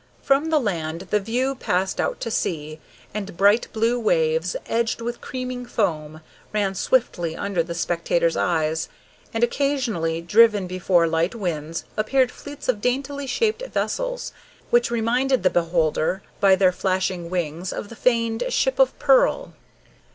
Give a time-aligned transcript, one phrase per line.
[0.23, 2.79] From the land the view passed out to sea,
[3.13, 8.89] and bright blue waves, edged with creaming foam, ran swiftly under the spectator's eyes,
[9.31, 14.33] and occasionally, driven before light winds, appeared fleets of daintily shaped vessels,
[14.71, 19.53] which reminded the beholder, by their flashing wings, of the feigned "ship of pearl."